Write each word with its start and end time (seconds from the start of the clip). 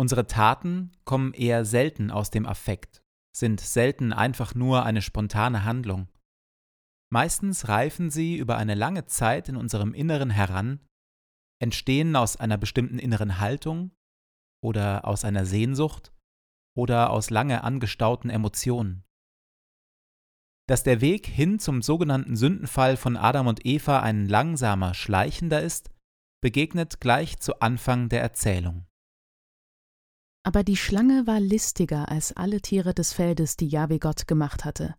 Unsere 0.00 0.26
Taten 0.26 0.92
kommen 1.04 1.34
eher 1.34 1.66
selten 1.66 2.10
aus 2.10 2.30
dem 2.30 2.46
Affekt, 2.46 3.02
sind 3.36 3.60
selten 3.60 4.14
einfach 4.14 4.54
nur 4.54 4.86
eine 4.86 5.02
spontane 5.02 5.64
Handlung. 5.64 6.08
Meistens 7.12 7.68
reifen 7.68 8.08
sie 8.08 8.38
über 8.38 8.56
eine 8.56 8.74
lange 8.74 9.04
Zeit 9.04 9.50
in 9.50 9.56
unserem 9.56 9.92
Inneren 9.92 10.30
heran, 10.30 10.80
entstehen 11.60 12.16
aus 12.16 12.38
einer 12.38 12.56
bestimmten 12.56 12.98
inneren 12.98 13.40
Haltung 13.40 13.90
oder 14.64 15.04
aus 15.04 15.26
einer 15.26 15.44
Sehnsucht 15.44 16.14
oder 16.74 17.10
aus 17.10 17.28
lange 17.28 17.62
angestauten 17.62 18.30
Emotionen. 18.30 19.04
Dass 20.66 20.82
der 20.82 21.02
Weg 21.02 21.26
hin 21.26 21.58
zum 21.58 21.82
sogenannten 21.82 22.36
Sündenfall 22.36 22.96
von 22.96 23.18
Adam 23.18 23.48
und 23.48 23.66
Eva 23.66 24.00
ein 24.00 24.26
langsamer, 24.30 24.94
schleichender 24.94 25.60
ist, 25.60 25.90
begegnet 26.42 27.00
gleich 27.00 27.38
zu 27.38 27.60
Anfang 27.60 28.08
der 28.08 28.22
Erzählung. 28.22 28.86
Aber 30.42 30.64
die 30.64 30.76
Schlange 30.76 31.26
war 31.26 31.38
listiger 31.38 32.08
als 32.08 32.32
alle 32.32 32.60
Tiere 32.60 32.94
des 32.94 33.12
Feldes, 33.12 33.56
die 33.56 33.68
Jahwe 33.68 33.98
Gott 33.98 34.26
gemacht 34.26 34.64
hatte. 34.64 34.96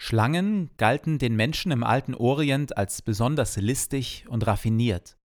Schlangen 0.00 0.70
galten 0.76 1.18
den 1.18 1.34
Menschen 1.34 1.72
im 1.72 1.82
alten 1.82 2.14
Orient 2.14 2.76
als 2.76 3.02
besonders 3.02 3.56
listig 3.56 4.26
und 4.28 4.46
raffiniert. 4.46 5.18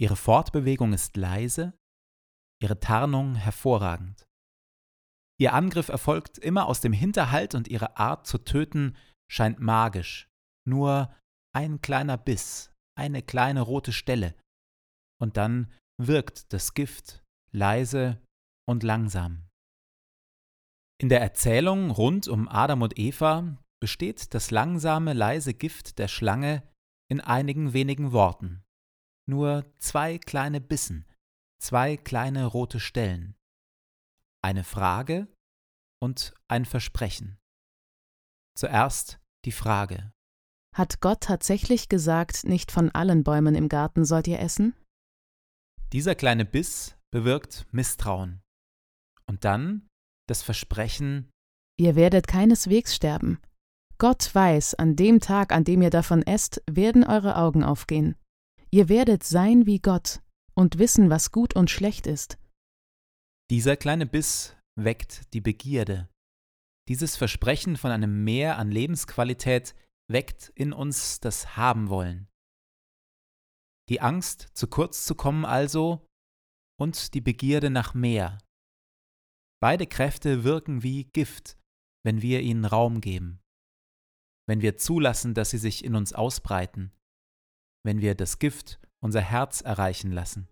Ihre 0.00 0.16
Fortbewegung 0.16 0.92
ist 0.92 1.16
leise, 1.16 1.74
ihre 2.62 2.80
Tarnung 2.80 3.34
hervorragend. 3.34 4.26
Ihr 5.38 5.52
Angriff 5.52 5.88
erfolgt 5.88 6.38
immer 6.38 6.66
aus 6.66 6.80
dem 6.80 6.92
Hinterhalt 6.92 7.54
und 7.54 7.68
ihre 7.68 7.98
Art 7.98 8.26
zu 8.26 8.38
töten 8.38 8.96
scheint 9.30 9.60
magisch. 9.60 10.28
Nur 10.66 11.14
ein 11.54 11.80
kleiner 11.80 12.16
Biss, 12.16 12.72
eine 12.98 13.22
kleine 13.22 13.60
rote 13.60 13.92
Stelle, 13.92 14.34
und 15.20 15.36
dann 15.36 15.72
wirkt 15.98 16.52
das 16.52 16.74
Gift 16.74 17.22
leise 17.52 18.20
und 18.68 18.82
langsam. 18.82 19.46
In 20.98 21.08
der 21.08 21.20
Erzählung 21.20 21.90
rund 21.90 22.26
um 22.26 22.48
Adam 22.48 22.82
und 22.82 22.98
Eva 22.98 23.58
besteht 23.80 24.32
das 24.34 24.50
langsame, 24.50 25.12
leise 25.12 25.52
Gift 25.52 25.98
der 25.98 26.08
Schlange 26.08 26.62
in 27.10 27.20
einigen 27.20 27.72
wenigen 27.72 28.12
Worten. 28.12 28.64
Nur 29.28 29.66
zwei 29.78 30.18
kleine 30.18 30.60
Bissen, 30.60 31.06
zwei 31.60 31.96
kleine 31.96 32.46
rote 32.46 32.80
Stellen. 32.80 33.34
Eine 34.42 34.64
Frage 34.64 35.28
und 36.00 36.34
ein 36.48 36.64
Versprechen. 36.64 37.38
Zuerst 38.56 39.18
die 39.44 39.52
Frage. 39.52 40.12
Hat 40.74 41.00
Gott 41.00 41.22
tatsächlich 41.22 41.88
gesagt, 41.88 42.44
nicht 42.44 42.70
von 42.70 42.90
allen 42.90 43.24
Bäumen 43.24 43.54
im 43.54 43.68
Garten 43.68 44.04
sollt 44.04 44.28
ihr 44.28 44.40
essen? 44.40 44.74
Dieser 45.92 46.14
kleine 46.14 46.44
Biss 46.44 46.95
bewirkt 47.12 47.66
Misstrauen. 47.72 48.42
Und 49.26 49.44
dann 49.44 49.88
das 50.28 50.42
Versprechen, 50.42 51.30
Ihr 51.78 51.94
werdet 51.94 52.26
keineswegs 52.26 52.94
sterben. 52.94 53.38
Gott 53.98 54.34
weiß, 54.34 54.74
an 54.74 54.96
dem 54.96 55.20
Tag, 55.20 55.52
an 55.52 55.64
dem 55.64 55.82
ihr 55.82 55.90
davon 55.90 56.22
esst, 56.22 56.62
werden 56.70 57.04
eure 57.04 57.36
Augen 57.36 57.64
aufgehen. 57.64 58.16
Ihr 58.70 58.88
werdet 58.88 59.24
sein 59.24 59.66
wie 59.66 59.78
Gott 59.78 60.20
und 60.54 60.78
wissen, 60.78 61.10
was 61.10 61.32
gut 61.32 61.54
und 61.54 61.70
schlecht 61.70 62.06
ist. 62.06 62.38
Dieser 63.50 63.76
kleine 63.76 64.06
Biss 64.06 64.56
weckt 64.74 65.32
die 65.34 65.40
Begierde. 65.40 66.08
Dieses 66.88 67.16
Versprechen 67.16 67.76
von 67.76 67.90
einem 67.90 68.24
Mehr 68.24 68.58
an 68.58 68.70
Lebensqualität 68.70 69.74
weckt 70.08 70.52
in 70.54 70.72
uns 70.72 71.20
das 71.20 71.56
Haben 71.56 71.88
wollen. 71.88 72.28
Die 73.88 74.00
Angst, 74.00 74.48
zu 74.54 74.66
kurz 74.66 75.04
zu 75.04 75.14
kommen 75.14 75.44
also 75.44 76.05
und 76.76 77.14
die 77.14 77.20
Begierde 77.20 77.70
nach 77.70 77.94
mehr. 77.94 78.38
Beide 79.60 79.86
Kräfte 79.86 80.44
wirken 80.44 80.82
wie 80.82 81.04
Gift, 81.04 81.56
wenn 82.02 82.22
wir 82.22 82.40
ihnen 82.40 82.64
Raum 82.64 83.00
geben, 83.00 83.40
wenn 84.46 84.60
wir 84.62 84.76
zulassen, 84.76 85.34
dass 85.34 85.50
sie 85.50 85.58
sich 85.58 85.84
in 85.84 85.94
uns 85.96 86.12
ausbreiten, 86.12 86.92
wenn 87.82 88.00
wir 88.00 88.14
das 88.14 88.38
Gift 88.38 88.78
unser 89.00 89.20
Herz 89.20 89.60
erreichen 89.60 90.12
lassen. 90.12 90.48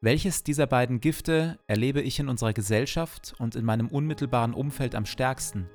Welches 0.00 0.42
dieser 0.42 0.66
beiden 0.66 1.00
Gifte 1.00 1.60
erlebe 1.68 2.00
ich 2.00 2.18
in 2.18 2.28
unserer 2.28 2.52
Gesellschaft 2.52 3.34
und 3.38 3.54
in 3.54 3.64
meinem 3.64 3.86
unmittelbaren 3.86 4.52
Umfeld 4.52 4.96
am 4.96 5.06
stärksten? 5.06 5.70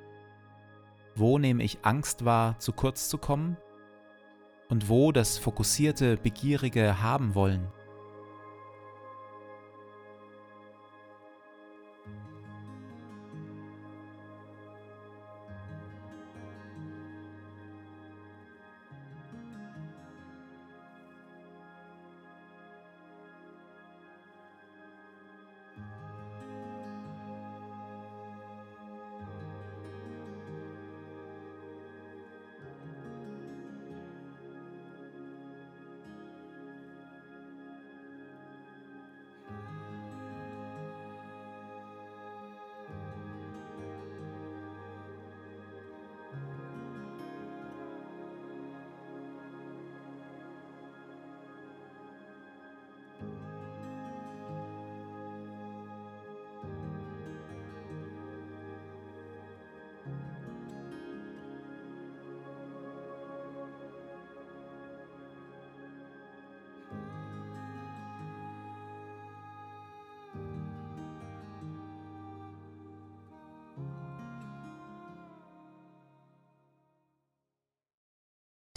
Wo 1.15 1.39
nehme 1.39 1.63
ich 1.63 1.85
Angst 1.85 2.25
wahr, 2.25 2.59
zu 2.59 2.73
kurz 2.73 3.07
zu 3.07 3.17
kommen? 3.17 3.57
Und 4.67 4.89
wo 4.89 5.13
das 5.13 5.37
fokussierte, 5.37 6.17
begierige 6.17 7.01
Haben 7.01 7.35
wollen? 7.35 7.71
thank 12.07 12.31
you 12.31 12.36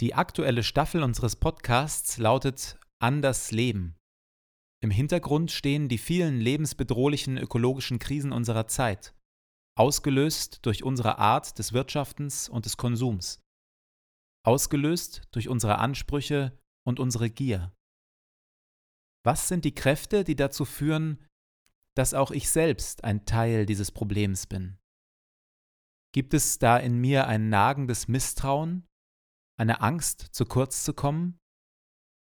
Die 0.01 0.15
aktuelle 0.15 0.63
Staffel 0.63 1.03
unseres 1.03 1.35
Podcasts 1.35 2.17
lautet 2.17 2.79
Anders 2.99 3.51
Leben. 3.51 3.95
Im 4.83 4.89
Hintergrund 4.89 5.51
stehen 5.51 5.89
die 5.89 5.99
vielen 5.99 6.39
lebensbedrohlichen 6.39 7.37
ökologischen 7.37 7.99
Krisen 7.99 8.31
unserer 8.31 8.65
Zeit, 8.65 9.13
ausgelöst 9.77 10.65
durch 10.65 10.83
unsere 10.83 11.19
Art 11.19 11.59
des 11.59 11.71
Wirtschaftens 11.73 12.49
und 12.49 12.65
des 12.65 12.77
Konsums, 12.77 13.41
ausgelöst 14.43 15.21
durch 15.29 15.49
unsere 15.49 15.77
Ansprüche 15.77 16.57
und 16.83 16.99
unsere 16.99 17.29
Gier. 17.29 17.71
Was 19.23 19.47
sind 19.49 19.65
die 19.65 19.75
Kräfte, 19.75 20.23
die 20.23 20.35
dazu 20.35 20.65
führen, 20.65 21.23
dass 21.95 22.15
auch 22.15 22.31
ich 22.31 22.49
selbst 22.49 23.03
ein 23.03 23.27
Teil 23.27 23.67
dieses 23.67 23.91
Problems 23.91 24.47
bin? 24.47 24.79
Gibt 26.11 26.33
es 26.33 26.57
da 26.57 26.77
in 26.77 26.97
mir 26.97 27.27
ein 27.27 27.49
nagendes 27.49 28.07
Misstrauen, 28.07 28.87
eine 29.61 29.81
Angst, 29.81 30.29
zu 30.31 30.45
kurz 30.45 30.83
zu 30.83 30.91
kommen, 30.91 31.39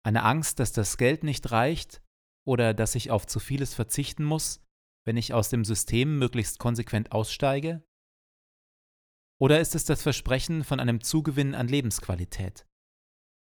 eine 0.05 0.23
Angst, 0.23 0.58
dass 0.58 0.73
das 0.73 0.99
Geld 0.99 1.25
nicht 1.25 1.50
reicht 1.50 2.02
oder 2.46 2.75
dass 2.75 2.94
ich 2.94 3.11
auf 3.11 3.26
zu 3.26 3.40
vieles 3.40 3.73
verzichten 3.73 4.23
muss, 4.23 4.61
wenn 5.06 5.17
ich 5.17 5.32
aus 5.32 5.49
dem 5.49 5.64
System 5.64 6.19
möglichst 6.19 6.58
konsequent 6.58 7.12
aussteige? 7.12 7.82
Oder 9.40 9.61
ist 9.61 9.75
es 9.75 9.87
das 9.87 10.02
Versprechen 10.02 10.62
von 10.62 10.79
einem 10.79 11.02
Zugewinn 11.02 11.55
an 11.55 11.69
Lebensqualität? 11.69 12.67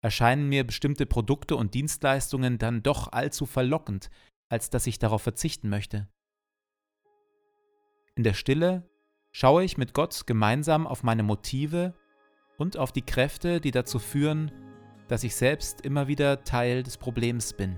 Erscheinen 0.03 0.47
mir 0.47 0.67
bestimmte 0.67 1.07
Produkte 1.07 1.55
und 1.55 1.73
Dienstleistungen 1.73 2.59
dann 2.59 2.83
doch 2.83 3.11
allzu 3.11 3.47
verlockend, 3.47 4.11
als 4.49 4.69
dass 4.69 4.85
ich 4.85 4.99
darauf 4.99 5.23
verzichten 5.23 5.67
möchte? 5.67 6.07
In 8.13 8.23
der 8.23 8.35
Stille 8.35 8.87
schaue 9.31 9.63
ich 9.63 9.79
mit 9.79 9.95
Gott 9.95 10.27
gemeinsam 10.27 10.85
auf 10.85 11.01
meine 11.01 11.23
Motive 11.23 11.95
und 12.59 12.77
auf 12.77 12.91
die 12.91 13.01
Kräfte, 13.01 13.59
die 13.59 13.71
dazu 13.71 13.97
führen, 13.97 14.51
dass 15.07 15.23
ich 15.23 15.35
selbst 15.35 15.81
immer 15.81 16.07
wieder 16.07 16.43
Teil 16.43 16.83
des 16.83 16.97
Problems 16.97 17.53
bin. 17.53 17.77